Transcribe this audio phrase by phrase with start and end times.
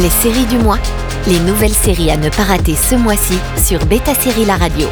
[0.00, 0.78] Les séries du mois,
[1.26, 4.86] les nouvelles séries à ne pas rater ce mois-ci sur Beta Série La Radio.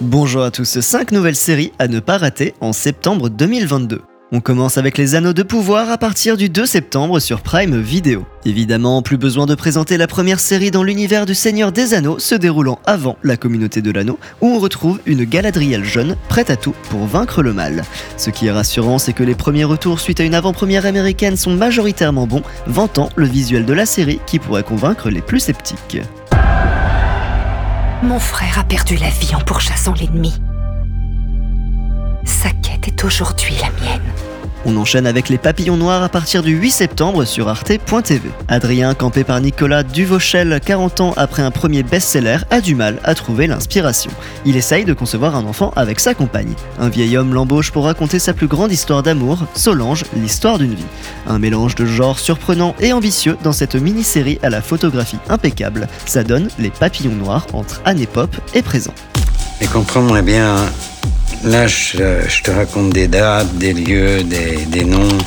[0.00, 4.00] Bonjour à tous, 5 nouvelles séries à ne pas rater en septembre 2022.
[4.30, 8.26] On commence avec les Anneaux de pouvoir à partir du 2 septembre sur Prime Video.
[8.44, 12.34] Évidemment, plus besoin de présenter la première série dans l'univers du Seigneur des Anneaux se
[12.34, 16.74] déroulant avant la communauté de l'anneau, où on retrouve une Galadriel jeune prête à tout
[16.90, 17.84] pour vaincre le mal.
[18.18, 21.54] Ce qui est rassurant, c'est que les premiers retours suite à une avant-première américaine sont
[21.54, 26.02] majoritairement bons, vantant le visuel de la série qui pourrait convaincre les plus sceptiques.
[28.02, 30.34] Mon frère a perdu la vie en pourchassant l'ennemi.
[32.98, 34.02] Est aujourd'hui la mienne.
[34.64, 38.28] On enchaîne avec les papillons noirs à partir du 8 septembre sur arte.tv.
[38.48, 43.14] Adrien, campé par Nicolas Duvauchel, 40 ans après un premier best-seller, a du mal à
[43.14, 44.10] trouver l'inspiration.
[44.44, 46.54] Il essaye de concevoir un enfant avec sa compagne.
[46.80, 50.84] Un vieil homme l'embauche pour raconter sa plus grande histoire d'amour, Solange, l'histoire d'une vie.
[51.28, 55.88] Un mélange de genres surprenant et ambitieux dans cette mini-série à la photographie impeccable.
[56.04, 58.94] Ça donne les papillons noirs entre année pop et présent.
[59.60, 60.66] Et comprends-moi bien, hein.
[61.44, 65.18] Là je, je te raconte des dates, des lieux, des, noms.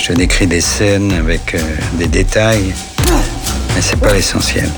[0.00, 1.58] Je décris des scènes avec euh,
[1.94, 2.72] des détails.
[3.74, 4.68] Mais c'est pas l'essentiel.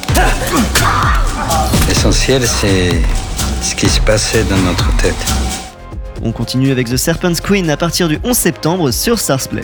[1.89, 2.91] L'essentiel c'est
[3.63, 5.15] ce qui se passait dans notre tête.
[6.23, 9.63] On continue avec The Serpent's Queen à partir du 11 septembre sur Starsplay.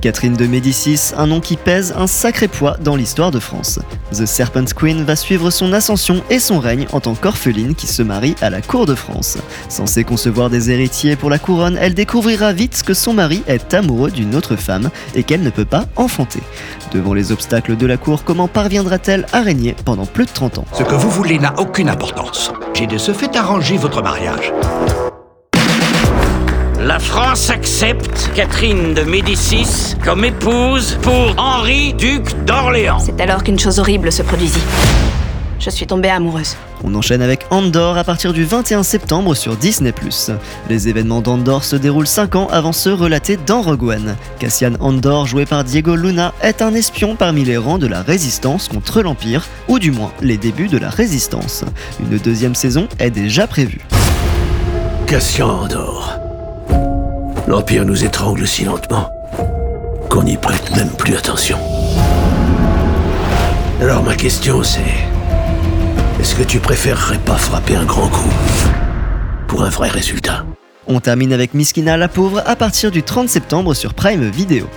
[0.00, 3.78] Catherine de Médicis, un nom qui pèse un sacré poids dans l'histoire de France.
[4.12, 8.02] The Serpent's Queen va suivre son ascension et son règne en tant qu'orpheline qui se
[8.02, 9.38] marie à la cour de France.
[9.68, 14.10] Censée concevoir des héritiers pour la couronne, elle découvrira vite que son mari est amoureux
[14.10, 16.40] d'une autre femme et qu'elle ne peut pas enfanter.
[16.92, 20.64] Devant les obstacles de la cour, comment parviendra-t-elle à régner pendant plus de 30 ans?
[20.72, 22.52] Ce que vous voulez n'a aucune importance.
[22.74, 24.52] J'ai de ce fait arrangé votre mariage.
[26.82, 33.00] La France accepte Catherine de Médicis comme épouse pour Henri, duc d'Orléans.
[33.00, 34.62] C'est alors qu'une chose horrible se produisit.
[35.58, 36.56] Je suis tombée amoureuse.
[36.82, 39.92] On enchaîne avec Andor à partir du 21 septembre sur Disney+.
[40.70, 44.16] Les événements d'Andor se déroulent 5 ans avant ceux relatés dans Rogue One.
[44.38, 48.68] Cassian Andor, joué par Diego Luna, est un espion parmi les rangs de la Résistance
[48.68, 51.62] contre l'Empire, ou du moins les débuts de la Résistance.
[52.00, 53.82] Une deuxième saison est déjà prévue.
[55.06, 56.19] Cassian Andor.
[57.50, 59.10] L'Empire nous étrangle si lentement
[60.08, 61.58] qu'on n'y prête même plus attention.
[63.80, 64.78] Alors ma question c'est...
[66.20, 68.30] Est-ce que tu préférerais pas frapper un grand coup
[69.48, 70.46] pour un vrai résultat?
[70.86, 74.68] On termine avec Miskina la pauvre à partir du 30 septembre sur Prime Video.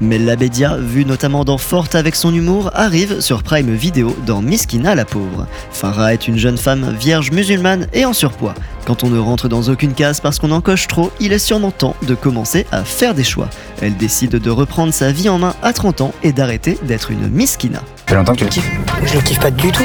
[0.00, 4.94] Mella Bedia, vue notamment dans Forte avec son humour, arrive sur Prime Video dans Miskina
[4.94, 5.46] la pauvre.
[5.72, 8.54] Farah est une jeune femme vierge musulmane et en surpoids.
[8.86, 11.70] Quand on ne rentre dans aucune case parce qu'on en coche trop, il est sûrement
[11.70, 13.48] temps de commencer à faire des choix.
[13.82, 17.28] Elle décide de reprendre sa vie en main à 30 ans et d'arrêter d'être une
[17.28, 17.78] Miskina.
[17.78, 18.70] Ça fait longtemps que tu le kiffes
[19.04, 19.84] Je le kiffe pas du tout.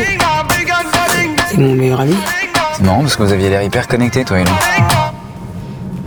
[1.50, 2.16] C'est mon meilleur ami.
[2.76, 4.52] C'est marrant parce que vous aviez l'air hyper connectés toi et lui.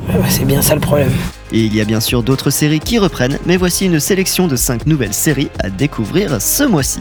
[0.09, 1.13] Ouais, bah, c'est bien ça le problème.
[1.53, 4.57] Et il y a bien sûr d'autres séries qui reprennent, mais voici une sélection de
[4.57, 7.01] 5 nouvelles séries à découvrir ce mois-ci.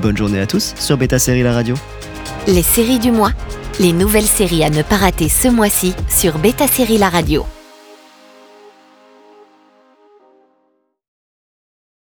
[0.00, 1.74] Bonne journée à tous sur Beta Série La Radio.
[2.46, 3.32] Les séries du mois,
[3.80, 7.44] les nouvelles séries à ne pas rater ce mois-ci sur Beta Série La Radio.